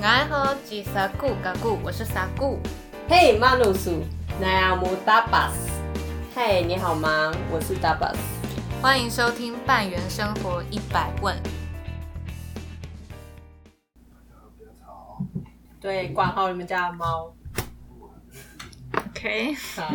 [0.00, 2.60] 爱喝吉萨固嘎固，我是萨固。
[3.08, 4.04] 嘿，马努苏，
[4.40, 5.68] 奈阿姆达巴斯。
[6.34, 7.32] 嘿，你好吗？
[7.50, 8.18] 我是达巴斯。
[8.80, 11.36] 欢迎收听半圆生活一百问。
[15.80, 17.34] 对，管好你们家的猫。
[18.94, 19.92] OK，好。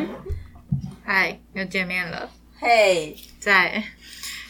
[1.06, 2.30] 嗨，又见面了，
[2.60, 3.82] 嘿，在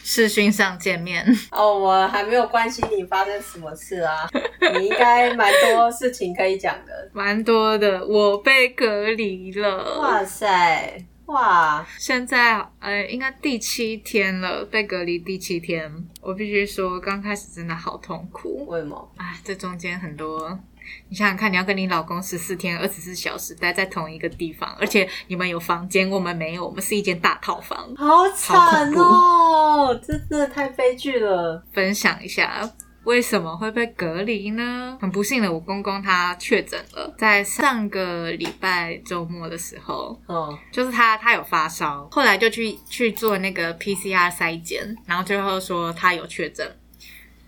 [0.04, 1.26] 视讯上见面。
[1.50, 4.28] 哦，我还没有关心你发生什么事啊。
[4.78, 7.10] 你应该蛮多事情可以讲的。
[7.14, 9.98] 蛮多的，我被隔离了。
[9.98, 15.90] 哇塞，哇，现在呃，应该第七天了，被隔离第七天。
[16.20, 18.66] 我必须说，刚开始真的好痛苦。
[18.66, 19.10] 为什么？
[19.16, 20.58] 哎，这中间很多，
[21.08, 27.94] 你想想看，你要跟你老公十四天、二十四小时待在同一个地方，而且你们有房间，我们没有，我们是一间大套房。
[27.96, 31.64] 好惨哦，这真的太悲剧了。
[31.72, 32.70] 分享一下。
[33.04, 34.96] 为什么会被隔离呢？
[34.98, 46.66] 很不幸的，我公公他确诊了，在上个礼拜周末的时候，哦，就是他他有发烧，后来就去去做那个 PCR 筛检，然后最后说他有确诊，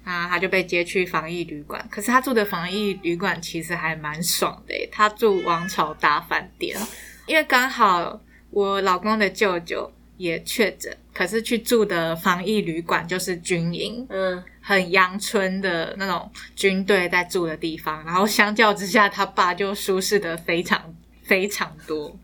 [0.06, 1.84] 啊，他就被接去防疫旅馆。
[1.90, 6.78] 可是他住的防疫旅馆其实还蛮爽的，他住王朝大饭店，
[7.26, 22.16] 因为刚好我老公的舅舅也确诊，可是去住的防疫旅馆就是军营，嗯，很阳春的那种军队在住的地方，然后相较之下，他爸就舒适的非常非常多。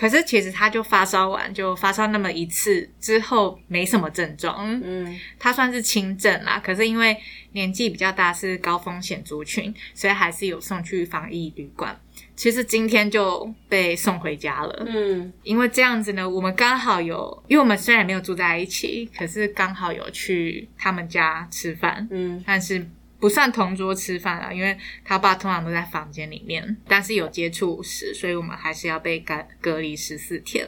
[0.00, 6.58] 可是其实他就发烧完，就发烧那么一次之后没什么症状，嗯，他算是轻症啦。
[6.58, 7.14] 可是因为
[7.52, 11.94] 年纪比较大，是高风险族群，所以还是有送去防疫旅馆。
[12.34, 14.84] 其实今天就被送回家了。
[14.88, 22.88] 嗯，因为这样子呢，我们刚好有，因为我们虽然没有住在一起，可是刚好有去他们家吃饭，嗯，但是
[23.20, 30.66] 不算同桌吃饭啊，因为他爸通常都在房间里面，但是有接触史，所以我们还是要被隔隔离十四天。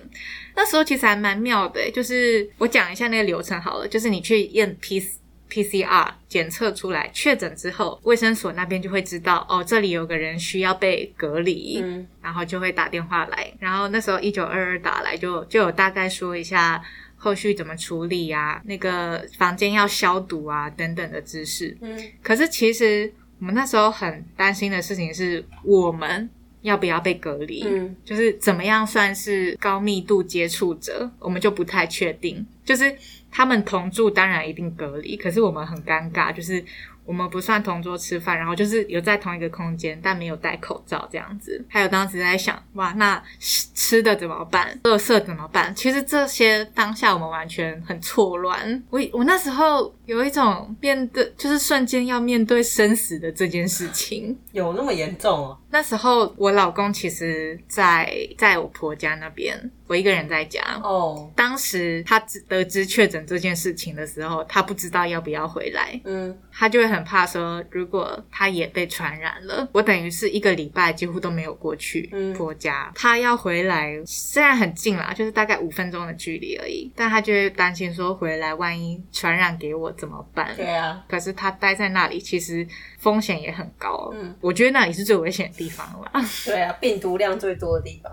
[0.55, 5.03] 那时候其实还蛮妙的，就是我讲一下那个流程好了，就是你去验 P
[5.51, 16.83] PCR 检测出来确诊之后，卫生所那边就会知道哦，这里有个人需要被隔离，嗯，然后就会打电话来，然后那时候一九二二打来就就有大概说一下
[17.23, 21.77] 后续怎么处理啊，那个房间要消毒啊等等的知识。
[21.81, 26.29] 嗯，可是其实我们那时候很担心的事情是我们
[26.63, 32.45] 要不要被隔离，嗯，就是怎么样算是高密度接触者，我们就不太确定。
[32.65, 32.93] 就是
[33.31, 36.65] 他们同住，当然一定隔离，可是我们很尴尬，就是
[37.05, 41.65] 我们不算同桌吃饭，然后就是有在同一个空间，但没有戴口罩这样子。
[41.69, 44.79] 还有当时在想，哇，那吃的怎么办？
[44.85, 45.75] 垃圾怎么办？
[45.75, 48.83] 其实这些当下我们完全很错乱。
[48.91, 54.39] 我我那时候有一种面对，就是瞬间要面对生死的这件事情。
[54.53, 55.59] 有那么严重哦？
[55.73, 60.61] 那时候我老公其实在在我婆家那边，我一个人在家。
[60.83, 72.93] 哦，当时他知得知确诊这件事情的时候，他不知道要不要回来，嗯，他就会很怕说，如果他也被传染了，我等于是一个礼拜几乎都没有过去嗯婆家。
[72.95, 80.55] 他要回来，虽然很近啦，就是大概五分钟的距离而已，但他就会担心说回来万一传染给我怎么办？
[80.55, 82.67] 对啊，可是他待在那里，其实
[82.99, 84.11] 风险也很高。
[84.13, 86.11] 嗯，我觉得那里是最危险的地方了。
[86.45, 88.13] 对啊，病毒量最多的地方。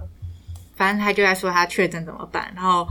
[0.76, 2.88] 反正他就在说他确诊怎么办，然后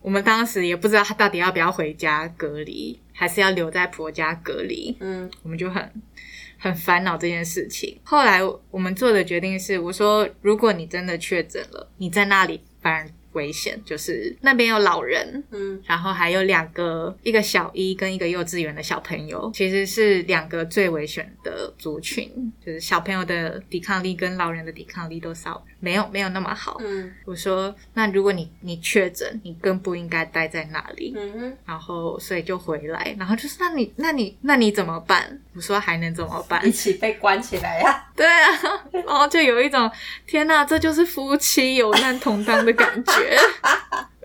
[0.00, 5.92] 我们当时也不知道他到底要不要回家隔离，还是要留在婆家隔离，嗯我们就很
[6.58, 7.96] 很烦恼这件事情。
[8.02, 15.80] 后来我们做的决定是，我说如果你真的确诊了，你在那里反而危险，就是那边有老人，嗯。
[15.86, 22.30] 然后还有两个，一个小一跟一个幼稚园的小朋友，其实是两个最危险的族群，
[22.64, 26.76] 就是小朋友的抵抗力跟老人的抵抗力都稍没有没有那么好。
[26.80, 31.12] 嗯我说，那如果你你确诊，你更不应该待在那里。
[31.66, 35.40] 然后，所以就回来，然后就是，那你，那你，那你怎么办？
[35.56, 36.70] 我说还能怎么办一？
[36.70, 38.48] 起被关起来呀、 对啊，
[38.92, 39.90] 然后就有一种
[40.24, 43.36] 天哪，这就是夫妻有难同当的感觉。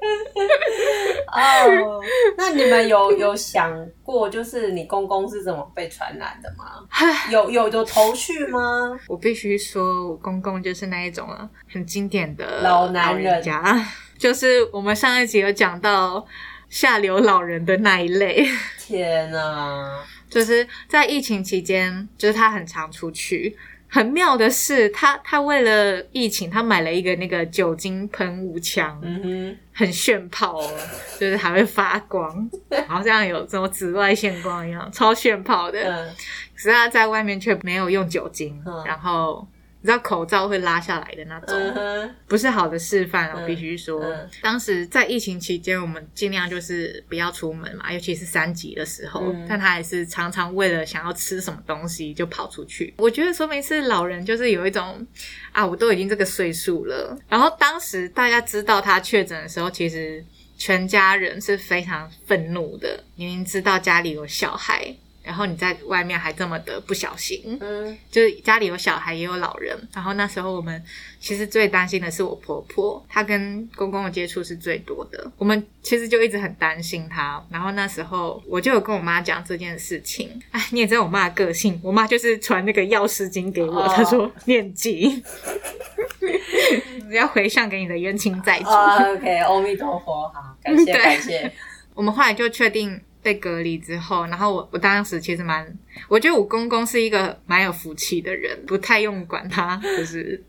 [1.31, 2.01] 哦，
[2.37, 3.71] 那你们有有想
[4.03, 6.87] 过，就是你公公是怎么被传染的吗？
[7.29, 8.97] 有有有头绪吗？
[9.07, 13.85] 我必须说，我公公就是那一种啊，很经典的老男人人家，
[14.17, 16.25] 就是我们上一集有讲到
[16.69, 18.47] 下流老人的那一类。
[18.79, 20.03] 天哪！
[20.29, 23.57] 就是在疫情期间，就是他很常出去。
[23.89, 30.71] 很妙的是，他他为了疫情，他买了一个那个酒精喷雾枪，嗯很炫炮哦，
[31.19, 32.49] 就是还会发光，
[32.87, 35.79] 好像有什么紫外线光一样，超炫炮，的。
[35.81, 36.15] 嗯。
[36.55, 38.83] 可是他在外面却没有用酒精，嗯。
[38.85, 39.56] 然后你
[39.87, 44.03] 知道口罩会拉下来的那种，不是好的示范哦，嗯必须说。
[44.03, 49.21] 嗯当时在疫情期间，我们尽量就是不要出门嘛，尤其是三级的时候。
[49.33, 52.93] 嗯但他还是常常为了想要吃什么东西就跑出去。
[52.97, 55.07] 我觉得说明是老人就是有一种
[55.53, 57.17] 啊，我都已经这个岁数了。
[57.29, 60.21] 然后当时大家知道他确诊的时候，其实
[60.57, 63.01] 全家人是非常愤怒的。
[63.15, 64.93] 明明知道家里有小孩。
[65.27, 67.97] 然后你在外面还这么的不小心，嗯。
[68.09, 70.81] 就是家里有小孩也有老人，然后那时候我们
[71.19, 77.43] 其实最担心的是我婆婆，她跟公公的接触是最多的，我们其实就一直很担心她。
[77.51, 85.21] 然后那时候我就有跟我妈讲这件事情，哎， 你也知道我妈的个性，我妈就是传那个药师经给我，哦她说念经，
[87.11, 88.69] 要回向给你的冤亲债主。
[88.69, 91.51] 啊，OK，阿弥陀佛，好，感谢感谢，
[91.93, 95.77] 我们后来就确定被隔离之后，然后我我当时其实蛮，
[96.07, 100.41] 我觉得我公公是一个蛮有福气的人，不太用管他， 就是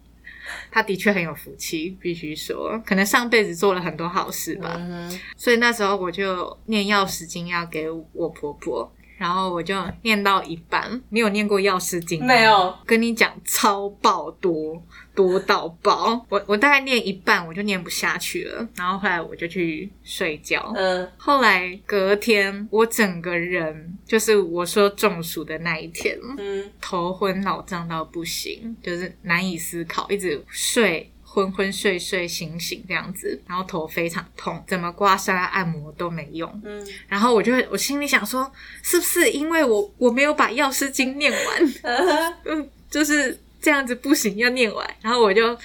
[0.70, 4.76] 他的确很有福气，必须说，可能上辈子做了很多好事吧。
[4.78, 8.88] 嗯，所以那时候我就念药师经要给我婆婆。
[9.18, 12.26] 然后我就念到一半，你有念过药师经吗？
[12.26, 14.80] 没有，跟你讲超爆多，
[15.14, 16.24] 多到爆。
[16.28, 20.72] 我我大概念一半我就念不下去了，然后后来我就去睡觉。
[20.76, 31.10] 嗯后来隔天，我整个人就是我说中暑的那一天，嗯头昏脑胀到不行，就是难以思考，一直睡。
[31.38, 36.50] 昏昏睡睡醒醒这样子，然后头非常痛，怎么刮痧按摩都没用。
[36.64, 38.50] 嗯然后我就我心里想说，
[38.82, 41.74] 是不是因为我我没有把药师经念完，
[42.44, 44.96] 嗯就是这样子不行，要念完。
[45.00, 45.56] 然后我就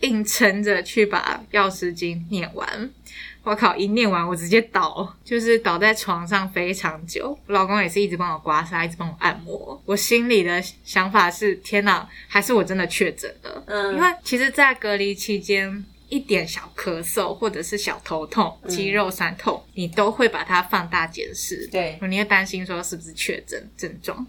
[0.00, 2.90] 硬撑着去把药师经念完。
[3.46, 3.76] 我靠！
[3.76, 7.38] 一念完，我直接倒，就是倒在床上非常久。
[7.46, 9.80] 我老公也是一直帮我刮痧，一直帮我按摩。
[9.86, 13.62] 我心里的想法是：天哪，还是我真的确诊了？
[13.68, 21.68] 嗯因为其实，在隔离期间，一点小咳嗽或者是小头痛、肌肉酸痛，你都会把它放大检视。
[21.70, 24.26] 对，你会担心说是不是确诊症状。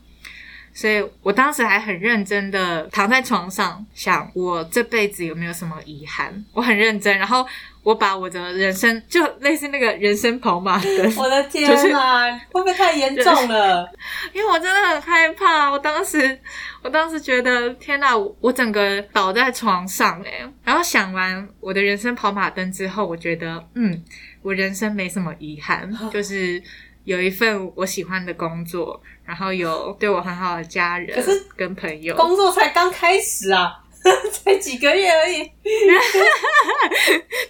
[0.73, 6.45] 所以我当时还很认真的躺在床上想，我这辈子有没有什么遗憾？
[6.53, 7.43] 我很认真，然后
[7.87, 13.89] 我把我的人生就类似那个人生跑马灯， 我的天就是哪，会不会太严重了？
[14.33, 15.71] 因为我真的很害怕。
[15.71, 16.37] 我当时，
[16.83, 24.03] 我当时觉得天哪，我我整个倒在床上诶，然后想完我的人生跑马灯之后，我觉得嗯，
[24.41, 26.61] 我人生没什么遗憾，就是
[27.05, 32.13] 有一份我喜欢的工作，然后有对我很好的家人可是跟朋友。
[32.17, 33.71] 工作才刚开始啊，
[34.31, 35.44] 才几个月而已。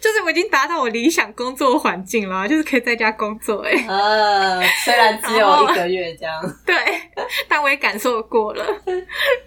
[0.02, 3.86] 就是我已经达到我理想工作环境了，就是可以在家工作哎。
[3.88, 6.76] 呃，虽然只有一个月这样， 对，
[7.48, 8.66] 但我也感受过了。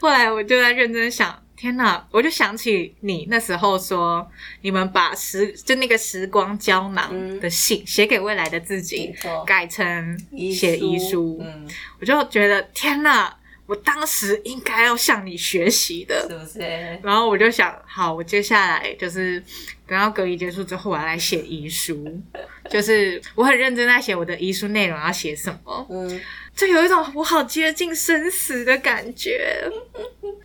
[0.00, 2.04] 后来我就在认真想，天哪！
[2.10, 4.26] 我就想起你那时候说，
[4.62, 9.14] 你们把时就那个时光胶囊的信写给未来的自己
[9.46, 10.18] 改成
[10.52, 11.68] 写遗书，嗯，
[12.00, 13.36] 我就觉得天哪！
[13.70, 16.26] 我当时应该要向你学习的。
[16.28, 16.58] 是不是？
[17.04, 19.40] 然后我就想，好，我接下来就是
[19.86, 22.20] 等到隔离结束之后，我要来写遗书，
[22.68, 25.86] 就是我很认真在写我的遗书内容要写什么。
[25.88, 26.20] 嗯，
[26.56, 29.62] 就有一种我好接近生死的感觉，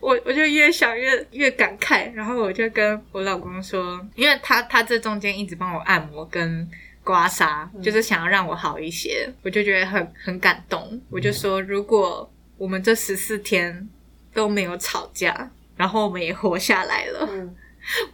[0.00, 6.68] 我我就越想越越感慨，然后我就跟我老公说，因为他他这中间一直帮我按摩跟
[7.02, 13.88] 刮痧，就是想要让我好一些，我就觉得很很感动，我就说如果我们这十四天
[14.34, 17.54] 都没有吵架，然后我们也活下来了，嗯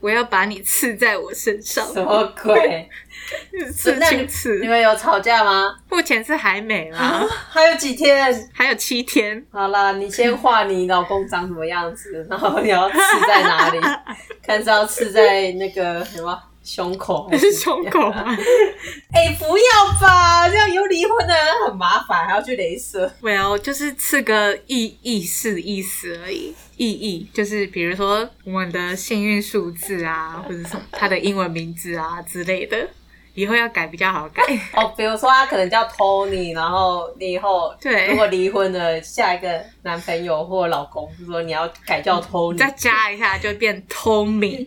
[0.01, 2.87] 我要把你刺在我身上，什么鬼？
[3.73, 5.75] 刺青刺你，们有吵架吗？
[5.89, 8.51] 目前是还没啦，还有几天？
[8.53, 9.43] 还有七天。
[9.51, 12.97] 好啦，你先画你老公长什么样子，然后你要刺
[13.27, 13.81] 在哪里？
[14.45, 18.37] 看是要刺在那个什么胸口 还是是胸口吗？
[19.13, 23.11] 哎、不要吧，这样有离婚的人很麻烦，还要去镭射。
[23.23, 32.89] well，就是刺个意意思意思而已，意义就是比如说我们的幸运数字啊，或者什么他的英文名字啊之类的，
[33.35, 34.43] 以后要改比较好改。
[34.75, 44.67] 哦，比如说他可能叫 Tony，然后你以后对如果离婚了，下一个男朋友或老公就说你要改叫 Tony，再加一下就变 Tommy，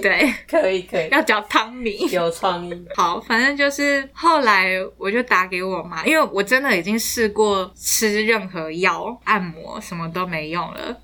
[0.00, 1.96] 对，可以可以，要叫汤米。
[2.10, 2.84] 有创意。
[2.94, 10.96] 好，反正就是后来我就打给我妈，因为我真的已经试过吃任何药、按摩什么都没用了，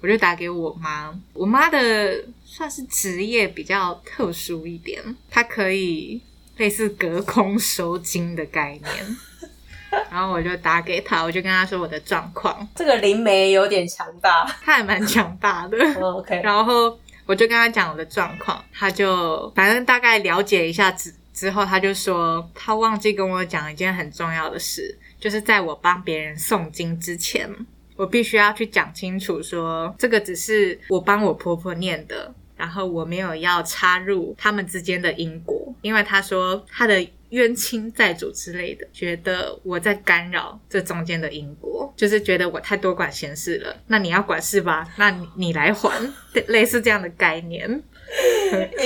[0.00, 1.12] 我就打给我妈。
[1.32, 6.20] 我妈的算是职业比较特殊一点，她可以
[6.56, 9.16] 类似隔空收金的概念，
[10.10, 14.44] 然后我就打给他，我就跟他说我的状况，这个灵媒有点强大。
[14.62, 15.78] 他还蛮强大的。
[15.78, 16.98] 嗯 OK，然后
[17.30, 27.48] 我就跟他讲我的状况，他就反正大概了解一下之之后，他就说他忘记跟我讲一件很重要的事，就是在我帮别人诵经之前，
[27.94, 37.08] 我必须要去讲清楚说，这个只是我帮我婆婆念的，然后我没有要插入他们之间的因果，因为他说他的。
[37.30, 43.74] 冤亲债主之类的，觉得我在干扰这中间的因果，就是觉得我太多管闲事了。
[43.86, 44.86] 那你要管事吧？
[44.96, 45.90] 那你你来还，
[46.48, 47.68] 类似这样的概念，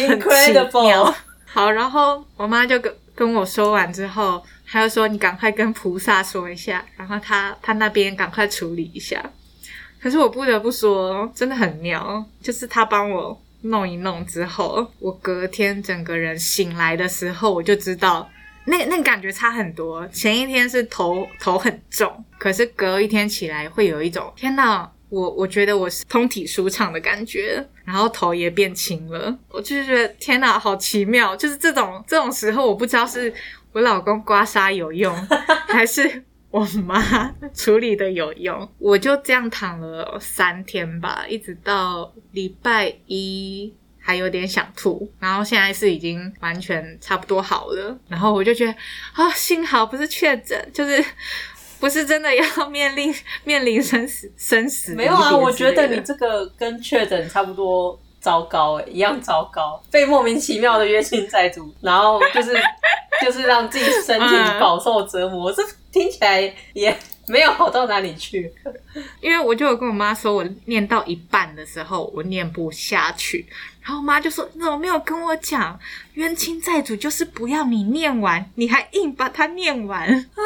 [0.09, 0.53] 很奇
[0.87, 1.15] 妙。
[1.45, 9.25] 好，然后我妈就跟跟我说完之后，她就说：“你赶快跟菩萨说一下，然后她她那边赶快处理一下。”
[10.03, 18.29] 可是我不得不说，真的很妙，就是他帮我弄一弄之后，我隔天整个人醒来的时候，我就知道。
[18.67, 33.33] 那那感觉差很多，前一天是头头很重，可是隔一天起来会有一种天哪，我我觉得我是通体舒畅的感觉，然后头也变轻了，我就是觉得天哪，好奇妙，就是这种这种时候，我不知道是
[33.73, 35.15] 我老公刮痧有用，
[35.69, 37.03] 还是我妈
[37.53, 43.75] 处理的有用，我就这样躺了三天吧，一直到礼拜一。
[44.07, 48.73] 还有点想吐，然后现在是已经完全差不多好了，然后我就觉得
[49.15, 51.03] 啊，幸好不是确诊，就是
[51.81, 54.93] 不是真的要面临面临生死生死。
[54.97, 62.55] 没有啊，我觉得你这个跟确诊差不多糟糕哎，一样糟糕，被莫名其妙的约亲债主，然后就是
[63.25, 66.95] 就是让自己身体饱受折磨，这听起来也。
[67.27, 68.53] 没有好到哪里去，
[69.19, 73.47] 因为我就有跟我妈说，我念到一半的时候我念不下去，
[73.85, 75.79] 然后我妈就说：“你怎么没有跟我讲？
[76.15, 80.43] 冤亲债主就是不要你念完，你还硬把它念完啊！”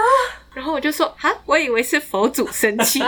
[0.52, 3.00] 然后我就说：“啊，我以为是佛祖生气，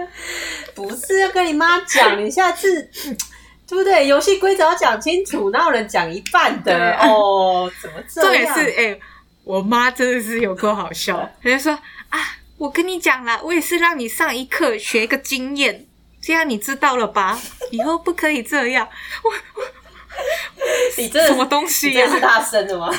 [0.74, 2.82] 不是要跟你妈讲，你下次
[3.68, 4.06] 对不对？
[4.06, 7.70] 游戏规则要讲清楚，哪有人讲一半的哦？
[7.82, 8.54] 怎么这样？
[8.58, 8.98] 是哎，
[9.44, 11.72] 我妈真的是有够好笑，她就说
[12.08, 12.18] 啊。”
[12.58, 15.86] 我跟你讲啦，我也是让你上一课学一个经验，
[16.28, 17.40] 这样你知道了吧？
[17.72, 18.86] 以后不可以这样。
[19.24, 19.64] 我我，
[20.98, 22.06] 你这什么东西呀？
[22.06, 22.92] 是他生的吗？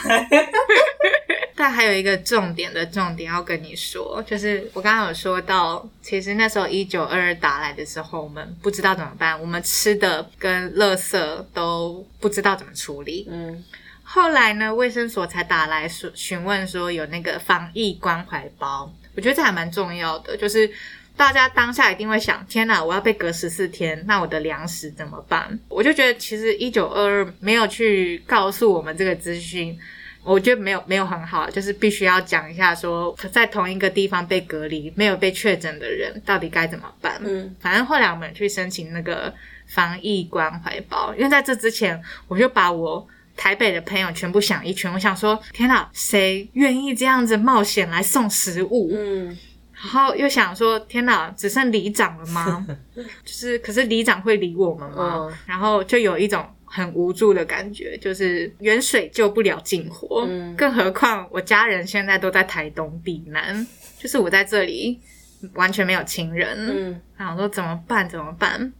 [1.55, 13.27] 但还有一个重点的重点要跟你说，就是我刚刚有说到，其实那时候一九二二打来的时候，我们不知道怎么办，我们吃的跟垃圾都不知道怎么处理。
[13.29, 13.63] 嗯，
[14.01, 18.91] 后来呢，卫生所才打来说询问说有那个防疫关怀包。
[19.15, 20.71] 我觉得这还蛮重要的，就是
[21.19, 25.59] 大家当下一定会想：天哪，我要被隔十四天，那我的粮食怎么办？
[25.67, 29.77] 我就觉得其实一九二二没有去告诉我们这个资讯，
[30.23, 37.19] 我觉得没有没有很好，就是必须要讲一下，说在同一个地方被隔离、没有被确诊的人到底该怎么办。
[37.25, 39.33] 嗯，反正后来我们去申请那个
[39.67, 43.05] 防疫关怀包，因为在这之前，我就把我。
[43.41, 48.91] 台北的朋友全部想一圈，我想说，天哪，谁愿意这样子冒险来送食物？
[48.93, 49.37] 嗯，
[49.81, 52.67] 然后又想说，天哪，只剩里长了吗？
[52.93, 55.27] 就是，可是里长会理我们吗？
[55.45, 63.65] 然后就有一种很无助的感觉，就是远水救不了近火，更何况我家人现在都在台东避难，
[63.97, 64.99] 就是我在这里
[65.53, 66.57] 完全没有亲人。
[66.69, 68.07] 嗯，然后说怎么办？
[68.09, 68.73] 怎么办？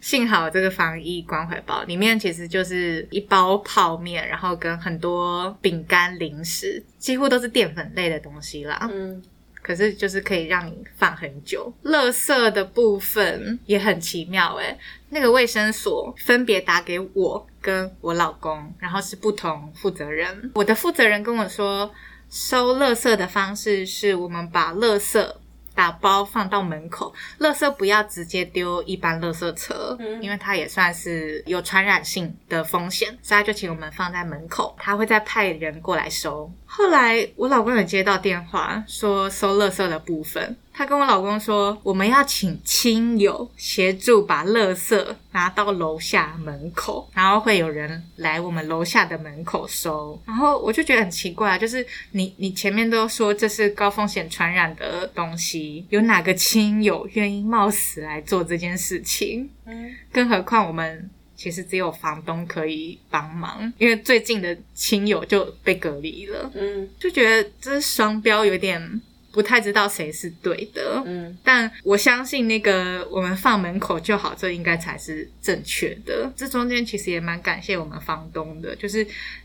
[0.00, 8.86] 幸好这个防疫关怀包里面其实就是一包泡面，然后跟很多饼干零食，几乎都是淀粉类的东西啦。
[8.92, 9.22] 嗯，
[9.64, 11.72] 可是就是可以让你放很久。
[11.82, 14.78] 乐色的部分也很奇妙诶，
[15.08, 20.52] 那个卫生所分别打给我跟我老公，然后是不同负责人。
[20.54, 21.90] 我的负责人跟我说，
[22.28, 25.40] 收乐色的方式是我们把乐色。
[25.74, 36.50] 打包放到门口，垃圾不要直接丢一般垃圾车，因为它也算是有传染性的风险，所以他就请我们放在门口，他会再派人过来收。
[36.64, 40.56] 后来我老公有接到电话，说收垃圾的部分。
[40.76, 50.20] 他跟我老公说，我们要请亲友协助把垃圾拿到楼下门口，然后会有人来我们楼下的门口收。
[50.26, 59.48] 然后我就觉得很奇怪，就是你你前面都说这是高风险传染的东西，有哪个亲友愿意冒死来做这件事情？
[59.66, 66.50] 嗯，更何况我们其实只有房东可以帮忙，因为最近的亲友就被隔离了。
[66.52, 69.00] 嗯，就觉得这是双标，有点。
[69.34, 76.32] 不太知道谁是对的，嗯，但我相信那个我们放门口就好，这应该才是正确的。
[76.36, 79.04] 这中间其实也蛮感谢我们房东的，就是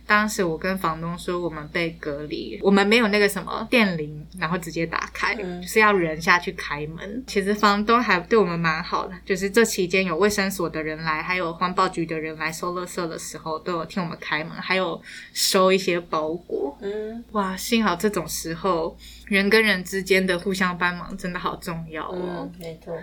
[0.09, 7.23] 当时我跟房东说我们被隔离，我们没有那个什么电铃，然后直接打开，嗯就是要人下去开门。
[7.27, 14.99] 其实房东还对我们蛮好的，就是这期间有卫生所的人来，还有环保局的人来收垃圾的时候，都有替我们开门，还有
[15.31, 16.75] 收一些包裹。
[16.81, 18.97] 嗯哇，幸好这种时候
[19.27, 22.17] 人跟人之间的互相帮忙真的好重要哦。
[22.19, 22.97] 嗯，没错。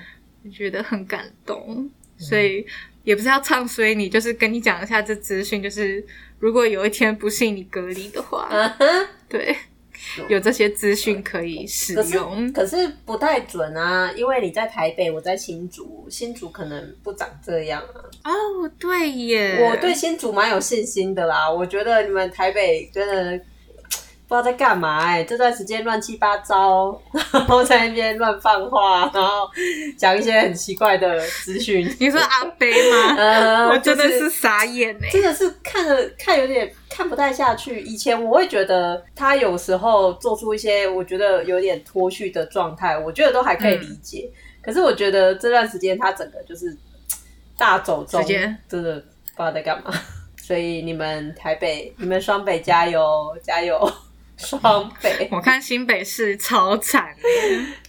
[0.45, 2.67] 我觉得很感动，所以
[3.07, 6.05] 也不是要唱衰你，就是跟你讲一下这资讯，就是
[6.41, 8.51] 如果有一天不幸你隔离的话，
[9.29, 9.57] 对，
[10.29, 12.53] 有这些资讯可以使用。
[12.53, 18.03] 可是不太准啊，因为你在台北，我在新竹，新竹可能不长这样啊。
[18.25, 23.41] 哦，对耶，我对新竹蛮有信心的啦，我觉得你们台北真的
[24.29, 27.01] 不知道在干嘛哎、这段时间乱七八糟，
[27.33, 29.49] 然后在那边乱放话，然后
[29.97, 31.89] 讲一些很奇怪的资讯。
[32.01, 33.15] 你说阿北吗？
[33.19, 35.09] 呃，我真的是傻眼哎。
[35.11, 37.81] 真的是看着看有点看不太下去。
[37.83, 44.29] 以前我会觉得他有时候做出一些我觉得有点脱序的状态，我觉得都还可以理解。
[44.61, 46.77] 可是我觉得这段时间他整个就是
[47.57, 49.93] 大走中，直接真的不知道在干嘛。
[50.43, 53.89] 所以你们台北，你们双北加油加油！
[54.37, 57.29] 双北， 我看新北市超惨的，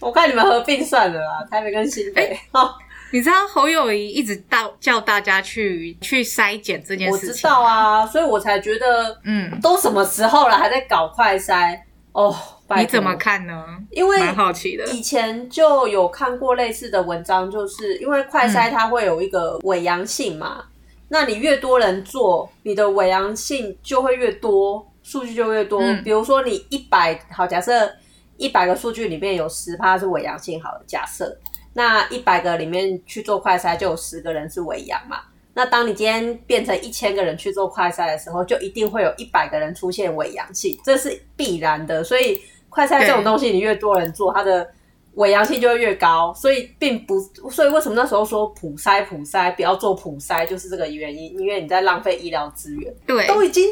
[0.00, 2.38] 我看你们合并算了啦，台北跟新北。
[2.52, 2.70] 哦，
[3.12, 11.78] 你知道侯友谊一直到叫大家去去筛检这件事情我知，道啊，所以我才觉得嗯，都什么时候了，还在搞快筛
[12.12, 12.34] 哦？
[12.76, 13.64] 你怎么看呢？
[13.90, 14.84] 因为蛮好奇的。
[14.88, 20.62] 以前就有看过类似的文章，就是因为快筛它会有一个伪阳性嘛，
[21.08, 25.80] 那你越多人做，你的伪阳性就会越多，数据就越多。
[25.80, 27.90] 嗯比如说你一百好，假设
[28.36, 31.34] 一百个数据里面有十趴是伪阳性，好了，假设
[31.72, 35.20] 那一百个里面去做快筛，就有十个人是伪阳嘛。
[35.54, 42.04] 那当你今天变成一千个人去做快筛的时候，就一定会有一百个人出现伪阳性，这是必然的。
[42.04, 44.68] 所以快筛这种对东西，你越多人做，它的
[45.14, 46.32] 伪阳性就会越高。
[46.34, 47.18] 所以并不，
[47.50, 52.94] 所以为什么那时候说普筛普筛不要做普筛，就是这个原因，因为你在浪费医疗资源。
[53.04, 53.68] 对，都已经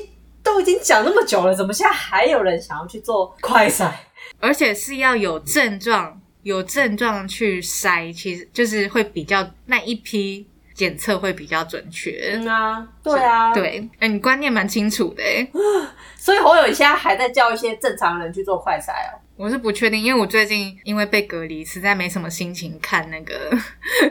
[0.47, 3.91] 都已经讲那么久了，怎么现在还有人想要去做快筛？
[4.39, 12.35] 而且是要有症状，有症状去筛，其实就是会比较那一批检测会比较准确。
[12.35, 13.53] 嗯啊，对啊，。
[13.53, 15.49] 对，哎、你观念蛮清楚的哎，
[16.17, 19.19] 所以侯友宜现在还在叫一些正常人去做快筛哦。
[19.37, 23.51] 我是不确定，因为我最近因为被隔离，实在没什么心情看那个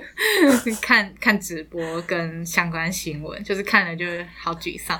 [0.80, 5.00] 看看直播跟相关新闻，就是看了就是好沮丧。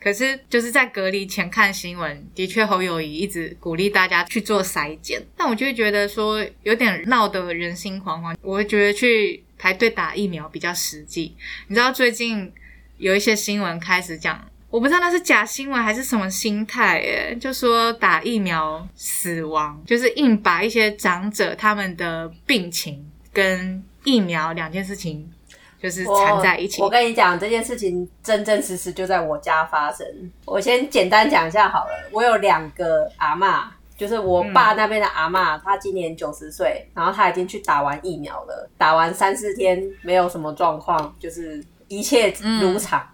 [0.00, 8.36] 可是就是在隔离前看新闻，的确侯友谊一直鼓励大家去做筛检，但我就会觉得说有点闹得人心惶惶。
[8.40, 11.34] 我会觉得去排队打疫苗比较实际。
[11.66, 12.52] 你知道最近
[12.96, 25.28] 有一些新闻开始讲，我不知道那是假新闻还是什么心态，诶，就说打疫苗死亡，就是硬把一些长者他们的病情跟疫苗两件事情
[25.80, 26.86] 就是缠在一起我。
[26.86, 30.06] 我跟你讲，这件事情真真实实就在我家发生。
[30.44, 31.90] 我先简单讲一下好了。
[32.12, 43.04] 我有两个阿妈，就是我爸那边的阿妈，她今年九十岁，然后她已经去打完疫苗了，打完三四天没有什么状况，就是一切如常。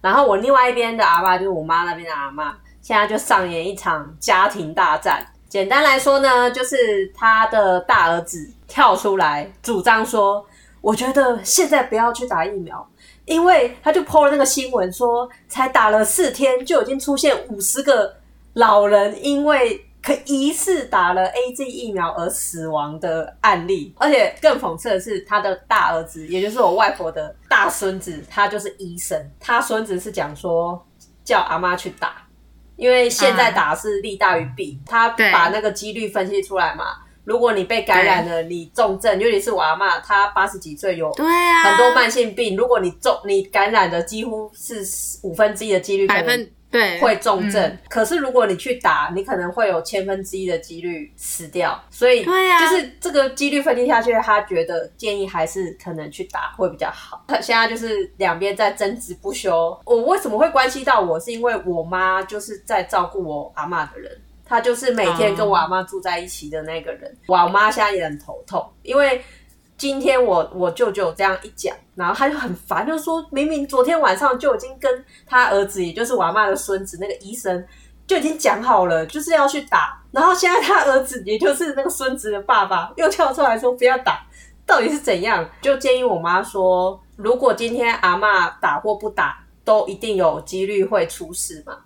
[0.00, 5.24] 然后我另外一边的阿嬷，就是我妈那边的阿妈，现在就上演一场家庭大战。
[5.48, 10.44] 简单来说呢，就是他的大儿子跳出来主张说，
[10.80, 12.88] 我觉得现在不要去打疫苗，
[13.24, 18.16] 因为他就 PO 了那个新闻说，才打了四天就已经出现五十个
[18.54, 30.80] 老人因为可疑似打了 A Z 疫苗而死亡的案例，而且更讽刺的是，他的大儿子，也就是我外婆的大孙子，他就是医生，他孙子是讲说
[31.24, 32.22] 叫阿妈去打，
[32.76, 36.84] 因为现在打是利大于弊，他把那个几率分析出来嘛。
[37.28, 44.82] 如果你被感染了，你重症，尤其是我阿妈，她八十几岁有对啊，很多慢性病，如果你重你感染的几乎是
[45.22, 47.62] 五分之一的几率，可能百分对会重症。
[47.62, 51.78] 嗯可是如果你去打，你可能会有千分之一的几率死掉。
[51.90, 57.24] 所以，对啊就是这个几率分析下去，他觉得建议还是可能去打会比较好。
[57.26, 59.78] 他 现在就是两边在争执不休。
[59.84, 61.18] 我为什么会关系到我？
[61.18, 64.12] 是因为我妈就是在照顾我阿嬷的人。
[64.48, 67.14] 她就是每天跟我阿妈住在一起的那个人。
[67.26, 69.22] 我阿妈现在也很头痛，因为
[69.76, 77.64] 今天我我舅舅这样一讲，然后他就很烦，就说明明昨天晚上就已经跟他儿子，也就是我阿妈的孙子那个医生
[78.06, 84.26] 就已经讲好了，就是要去打，然后现在他儿子，也就是那个孙子的爸爸，又跳出来说不要打，
[84.66, 85.48] 到底是怎样？
[85.60, 91.76] 就建议我妈说，如果今天阿妈打或不打，都一定有几率会出事嘛。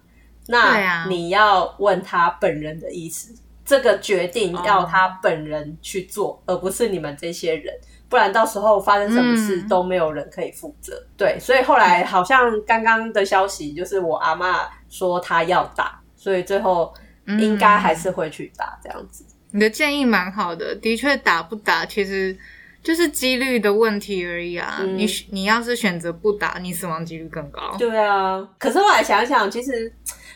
[0.47, 7.73] 对那啊你要问他本人的意思，这个决定哦要他本人去做，而不是你们这些人。
[8.09, 10.93] 不然到时候发生什么事嗯都没有人可以负责。
[11.17, 16.93] 对，所以后来好像刚刚的消息就是我阿妈说她要打，所以最后
[17.41, 19.25] 应该还是会去打这样子。
[19.53, 22.37] 你的建议蛮好的，的确打不打其实
[22.83, 24.77] 就是几率的问题而已啊。
[24.81, 27.75] 嗯你你要是选择不打，你死亡几率更高。
[27.79, 29.91] 对啊，可是后来想想，其实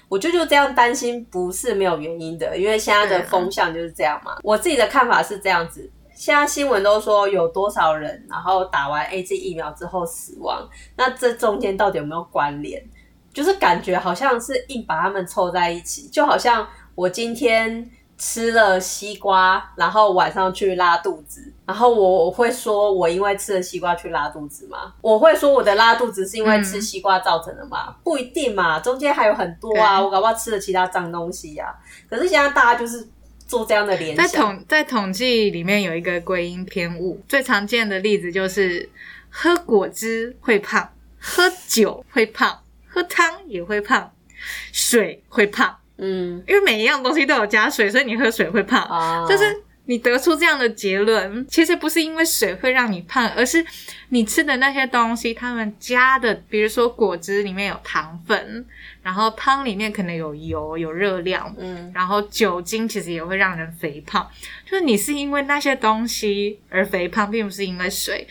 [0.09, 4.37] 我就就这样担心不是没有原因的，因为现在的风向就是这样嘛。
[4.43, 5.91] 我自己的看法是这样子。
[6.15, 10.67] 现在新闻都说有多少人，然后打完 A Z 疫苗之后死亡，
[10.97, 12.83] 那这中间到底有没有关联？
[13.35, 17.87] 就是感觉好像是硬把他们凑在一起，就好像我今天
[18.19, 24.95] 吃了西瓜，然后晚上去拉肚子，然后我我会说我因为吃了西瓜去拉肚子吗？
[25.03, 27.95] 我会说我的拉肚子是因为吃西瓜造成的吗？
[28.03, 31.75] 不一定嘛，中间还有很多啊，我搞不好吃了其他脏东西呀、
[32.09, 33.07] 可是现在大家就是
[33.47, 38.89] 做这样的联在，统在统计里面有一个归因偏误，最常见的例子就是
[39.29, 40.89] 喝果汁会胖，
[41.21, 44.11] 喝酒会胖，喝汤也会胖，
[44.73, 48.83] 水会胖，嗯因为每一样东西都有加水，所以你喝水会胖。
[48.83, 49.45] 啊，就是
[49.87, 53.65] 你得出这样的结论，其实不是因为水会让你胖，而是
[54.09, 58.67] 你吃的那些东西，他们加的，比如说果汁里面有糖分，
[59.03, 64.29] 然后汤里面可能有油、有热量，嗯然后酒精其实也会让人肥胖，
[64.69, 68.27] 就是你是因为那些东西而肥胖，并不是因为水。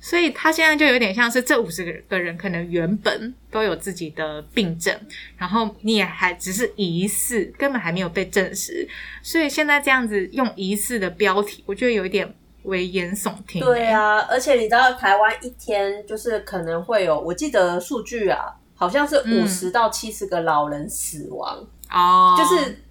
[0.00, 4.98] 所以他现在就有点像是这五十个人可能原本都有自己的病症，
[5.36, 8.88] 然后你也还只是疑似，根本还没有被证实，
[9.22, 19.42] 所以现在这样子用疑似的标题，我觉得有一点危言耸听、对，啊，而且你知道台湾一天就是可能会有，我记得数据啊，好像是嗯。
[19.42, 22.82] 五十到七十个老人死亡，哦，就是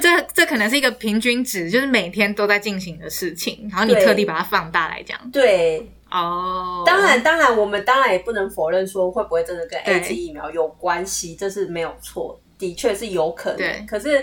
[0.00, 5.30] 这这可能是一个平均值，就是每天都在进行的事情，然后你特地把它放大来讲。
[5.30, 13.86] 对，哦，当然，当然，我们当然也不能否认说会不会真的跟对 A Z 疫苗有关系，这是没有错，的确是有可对能。
[13.86, 14.22] 可是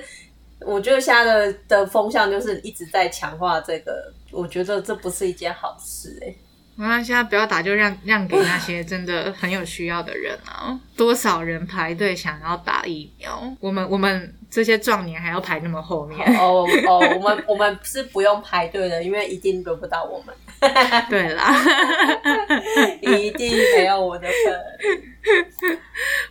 [0.62, 6.36] 我觉得现在的的风向就是一直在强化这个，我觉得这不是一件好事哎、
[6.76, 10.80] 没关系啊，不要打就让让给那些真的很有需要的人啊！
[10.96, 16.20] 多少人排队想要打疫苗，我们我们这些壮年还要排那么后面。
[16.38, 20.34] 哦哦，我们我们是不用排队的，因为一定轮不到我们，
[21.10, 21.56] 对啦，
[23.02, 24.60] 一定没有我的份。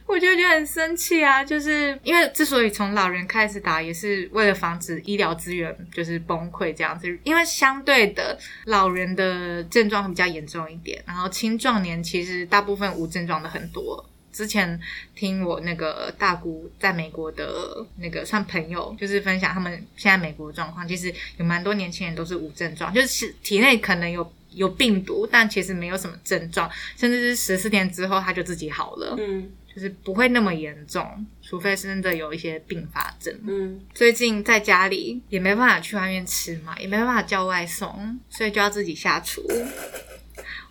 [0.07, 1.45] 我就觉得很生气啊！
[1.45, 7.07] 就是因为之所以从老人开始打，也是为了防止医疗资源就是崩溃这样子。
[7.23, 14.05] 因为相对的，老人的症状会比较严重一点，然后青壮年其实大部分无症状的很多。
[14.39, 14.81] 之前
[15.17, 29.17] 听我那个大姑在美国的那个算朋友，就是分享他们现在美国的状况，其实有蛮多年轻人都是无症状，就是体内可能有有病毒，但其实没有什么症状，甚至是十四天之后他就自己好了。
[29.19, 33.33] 嗯就是不会那么严重，除非是真的有一些并发症。
[33.47, 39.43] 嗯，最近在家里也没办法去外面吃嘛，也没办法叫外送，所以就要自己下厨。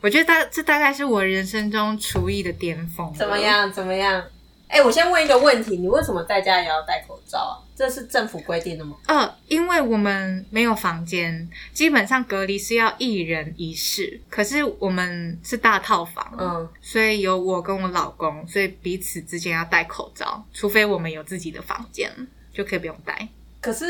[0.02, 3.14] 我觉得大这大概是我人生中厨艺的巅峰。
[3.14, 3.38] 怎么？
[3.38, 3.72] 样？
[3.72, 4.24] 怎么样？
[4.68, 7.56] 哎、我先问一个问题，你为什么在家也要戴口罩啊？
[7.74, 8.98] 这是政府规定的吗？
[9.08, 22.12] 呃，因为我们没有房间，基本上隔离是要一人一室，可是我们是大套房，嗯，所以有我跟我老公，所以彼此之间要戴口罩，除非我们有自己的房间，
[22.52, 23.26] 就可以不用戴。
[23.62, 23.86] 可是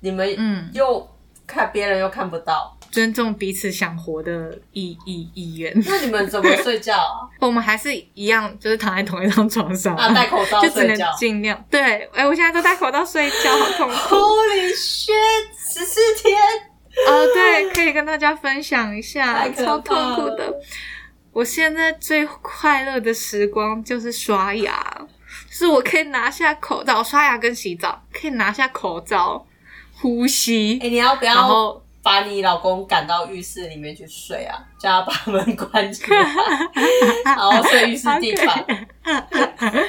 [0.00, 1.08] 你们嗯又
[1.46, 5.72] 看别人又看不到，尊重彼此想活的意意意愿。
[5.86, 7.28] 那你们怎么睡觉啊？
[7.40, 10.96] 我们还是一样，就是躺在同一张床上， 啊，戴口罩就只能。
[11.18, 11.80] 尽量对。
[12.12, 13.94] 哎、我现在都戴口罩睡觉，好痛苦。
[13.94, 15.12] Holy shit！
[15.56, 16.36] 十四天，
[17.06, 20.52] 哦，对，可以跟大家分享一下超痛苦的。
[21.32, 24.84] 我现在最快乐的时光就是刷牙，
[25.48, 29.46] 就是我可以拿下口罩，刷牙跟洗澡可以拿下口罩
[29.94, 34.56] 呼吸哎、，你要不然要后把你老公赶到浴室里面去睡啊？
[34.78, 36.18] 叫他把门关起来，
[37.24, 38.88] 然后睡浴室地板。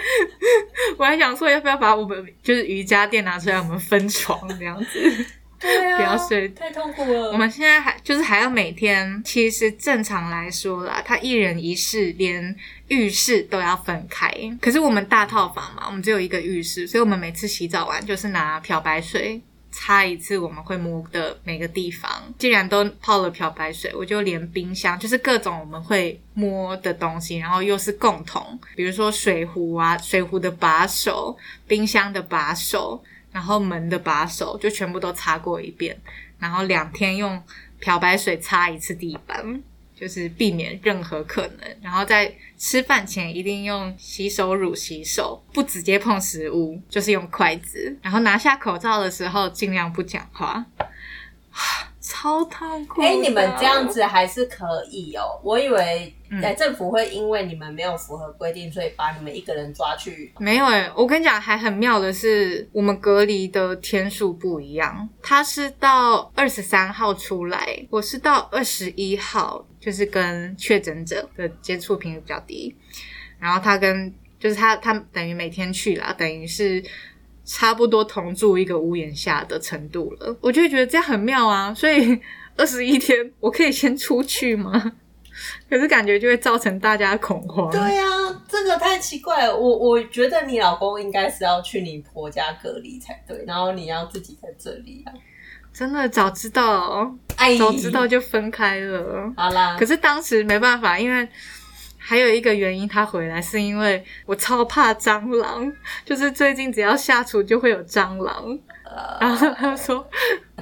[0.97, 5.26] 我还想说要不要把我们就是瑜伽垫拿出来，我们分床这样子。
[5.60, 7.32] 对啊，不要睡太痛苦了。
[7.32, 12.56] 我们现在还就是还要每天，其实正常来说啦，他一人一室，连
[12.88, 14.34] 浴室都要分开。
[14.60, 19.39] 可是我们大套房嘛，我们只有一个浴室，所以我们每次洗澡完就是拿漂白水
[19.71, 22.10] 擦一次我们会摸的每个地方。
[22.38, 35.97] 既然都泡了漂白水，我就连冰箱，就是各种我们会摸的东西，然后又是共同，比如说水壶啊，水壶的把手，冰箱的把手，然后门的把手，就全部都擦过一遍。
[36.38, 37.41] 然后两天用
[37.79, 39.63] 漂白水擦一次地板。
[40.01, 47.95] 就是避免任何可能，然后在吃饭前一定用洗手乳洗手，不直接碰食物，就是用筷子。
[48.01, 50.65] 然后拿下口罩的时候尽量不讲话，
[52.01, 52.99] 超痛苦。
[53.03, 55.39] 哎，你们这样子还是可以哦。
[55.43, 56.11] 我以为
[56.41, 60.33] 哎，政府会因为你们没有符合规定，所以把你们一个人抓去。
[60.39, 65.07] 没有哎，我跟你讲，还很妙的是，我们隔离的天数不一样。
[65.21, 69.63] 他是到二十三号出来，我是到二十一号。
[69.82, 72.74] 就是跟确诊者的接触频率比较低，
[73.39, 76.82] 然后他跟就是他他等于每天去啦，等于是
[77.44, 80.38] 差不多同住一个屋檐下的程度了。
[80.39, 82.17] 我就觉得这样很妙啊，所以
[82.56, 84.94] 二十一天我可以先出去吗？
[85.67, 87.72] 可是感觉就会造成大家恐慌。
[87.72, 88.04] 对呀，
[88.48, 89.58] 这个太奇怪了。
[89.58, 95.13] 我我觉得你老公应该是要去你婆家隔离才对，然后你要自己在这里啊。
[95.73, 97.12] 真的早知道，
[97.57, 99.31] 早知道就分开了。
[99.36, 101.27] 好啦，可是当时没办法，因为
[101.97, 105.71] 还有一个原因，他回来是因为我超怕蟑螂，
[106.05, 108.57] 就是最近只要下厨就会有蟑螂。
[109.21, 110.05] 然后他说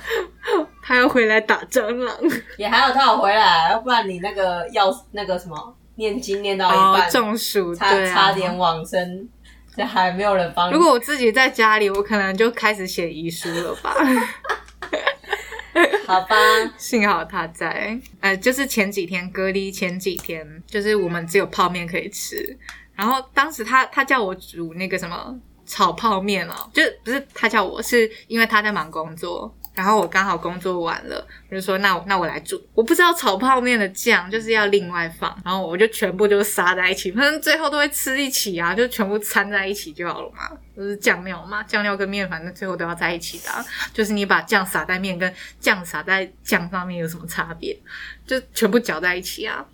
[0.83, 2.15] 他要回来打蟑螂，
[2.57, 9.27] 也还好他要回来，要不然你那个要那个什么念经念到一半中暑，差差点往生，
[9.75, 10.71] 这还没有人帮。
[10.71, 13.95] 如果我自己在家里，我可能就开始写遗书了吧。
[16.05, 16.35] 好吧，
[16.77, 17.99] 幸好他在。
[18.19, 22.57] 呃，就是前几天隔离前几天，就是我们只有泡面可以吃。
[22.95, 29.55] 然后当时他他叫我煮那个什么炒泡面哦，就不是他叫我，是因为他在忙工作。
[29.79, 32.61] 然后我刚好工作完了，我就说那我那我来煮。
[32.73, 40.51] 我不知道炒泡面的酱就是要另外放，然后我就全部就撒在一起，反正最后都会吃一起啊，就全部掺在一起就好了嘛。
[40.75, 43.65] 就是酱料嘛，酱料跟面反正最后都要在一起的。
[43.93, 47.79] 就是你把酱撒在面跟酱撒在酱上面有什么差别？
[48.27, 49.65] 就全部搅在一起啊。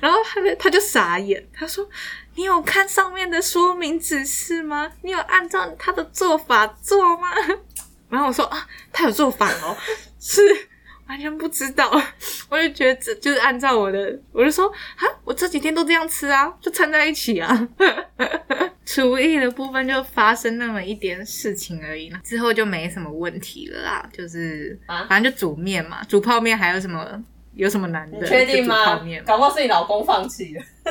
[0.00, 1.88] 然后他就他就傻眼，他说
[2.34, 4.90] ：“你有看上面的说明指示吗？
[5.02, 7.28] 你有按照他的做法做吗？”
[8.10, 9.76] 然后我说啊，他有做法哦，
[10.20, 10.42] 是
[11.08, 11.90] 完全不知道。
[12.50, 17.68] 我就觉得这就是按照我的，我就说啊，我这几天都这样吃啊，就掺在一起啊。
[18.84, 24.10] 厨艺的部分就发生那么一点事情而已，之后就没什么问题了啦。
[24.12, 27.22] 就是啊，反正就煮面嘛，煮泡面还有什么
[27.54, 28.26] 有什么难的？
[28.26, 28.96] 确定吗？
[28.96, 30.62] 泡面，搞不好是你老公放弃了。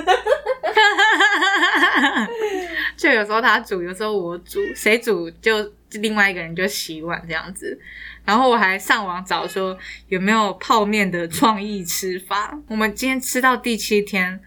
[2.98, 5.72] 就有时候他煮，有时候我煮，谁煮就。
[5.94, 7.76] 另外一个人就洗碗这样子，
[8.24, 9.76] 然后我还上网找说
[10.08, 12.56] 有没有泡面的创意吃法。
[12.68, 14.40] 我们今天吃到第七天，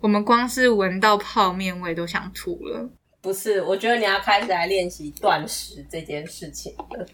[0.00, 2.90] 我们光是闻到泡面味都想吐了。
[3.22, 7.06] 不是，我觉得你要开始来练习断食这件事情了。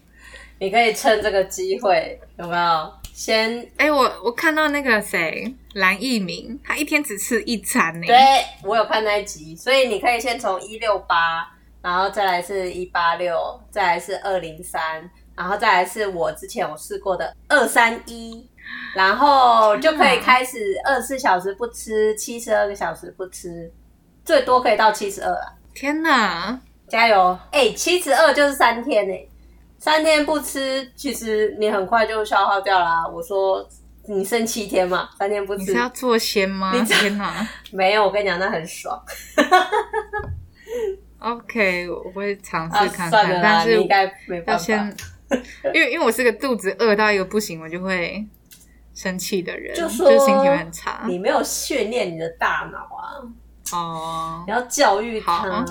[0.58, 2.92] 你可以趁这个机会，有没有？
[3.18, 8.06] 先，哎，我我看到那个谁蓝奕明，他一天只吃一餐呢。
[8.06, 8.16] 对，
[8.62, 11.44] 我有看那一集，所以你可以先从一六八。
[11.82, 13.36] 然后再来是一八六，
[13.70, 18.48] 再来是二零三，然后再来是我之前我试过的二三一，
[18.94, 23.72] 然后就可以开始二十四小时不吃，七十二个小时不吃，
[24.24, 25.52] 最多可以到七十二啊！
[25.74, 27.36] 天哪，加油！
[27.50, 29.26] 哎，七十二就是三天哎，
[29.78, 33.06] 三天不吃，其实你很快就消耗掉啦。
[33.06, 33.66] 我说
[34.08, 36.72] 你剩七天嘛，三天不吃，你是要做仙吗？
[36.84, 39.00] 天哪， 没有，我跟你讲，那很爽。
[41.20, 43.84] OK，我会尝试看看，但是
[44.46, 44.96] 要先，
[45.74, 48.24] 因为因为我是个肚子饿到一个不行，我就会
[48.94, 51.02] 生气的人，就心情会很差。
[51.06, 53.18] 你没有训练你的大脑啊！
[53.74, 55.64] 哦，你要教育他。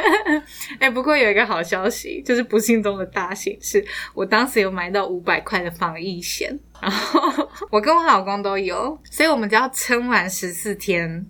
[0.78, 11.26] 哎，不过有一个好消息，就是不幸中的大幸，是我当时有买到五百块的防疫险，然后我跟我老公都有，所以我们只要撑完十四天。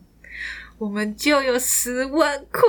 [0.79, 2.63] 我们就有十万块。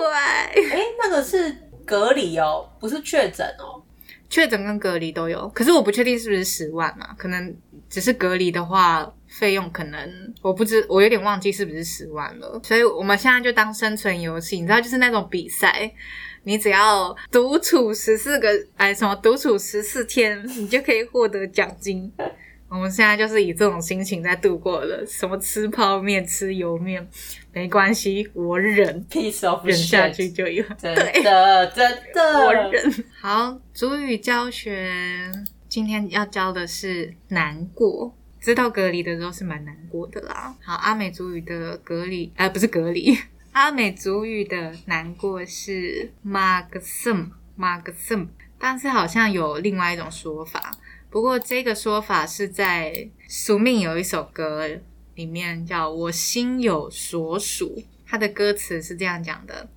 [0.55, 1.53] 哎，那个是
[1.85, 3.83] 隔离哦，不是确诊哦。
[4.29, 7.13] 确诊跟隔离都有，可是我不确定是不是十万啊？
[7.17, 7.55] 可能
[7.89, 12.59] 只是隔离的话，费用可能我不知，我有点忘记是不是十万了。
[12.63, 15.91] 所以我们现在就当生存游戏，你知道，就是那种比赛，
[16.41, 22.11] 你只要独处十四个，哎，什么独处十四天，你就可以获得奖金。
[22.67, 27.07] 我们现在就是以这种心情在度过了，什么吃泡面、吃油面，
[27.53, 29.05] 没关系，我忍，
[29.63, 30.63] 忍下去就有。
[30.77, 33.05] 真的，真的， 我忍。
[33.21, 35.31] 好，主语教学，
[35.69, 38.13] 今天要教的是难过。
[38.39, 40.55] 知道隔离的时候是蛮难过的啦。
[40.63, 43.17] 好，阿美族语的隔离，呃，不是隔离，
[43.51, 48.27] 阿美族语的难过是 magsum magsum，
[48.59, 50.71] 但是好像有另外一种说法。
[51.09, 54.67] 不过这个说法是在宿命有一首歌
[55.15, 59.67] 里面叫我心有所属，它的歌词是这样讲的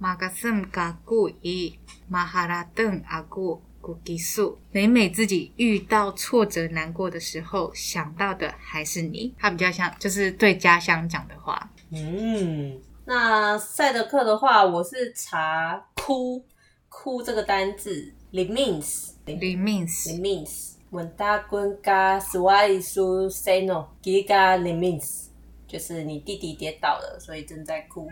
[0.00, 1.78] ：magsum gagu i
[2.10, 3.60] maharadun agu。
[4.04, 9.34] 激素，每每自己遇到挫折、难过的时候，想到的还是你。
[9.38, 11.70] 他比较像，就是对家乡讲的话。
[11.90, 16.44] 嗯，那赛德克的话，我是查哭
[16.88, 20.72] 哭这个单字，limins，limins，limins。
[20.90, 25.26] 问大滚嘎斯瓦苏塞诺吉嘎 limins，
[25.66, 28.08] 就是你弟弟跌倒了，所以正在哭。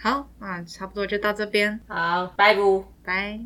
[0.00, 1.80] 好，那差不多就到这边。
[1.86, 2.60] 好，拜拜，
[3.04, 3.40] 拜。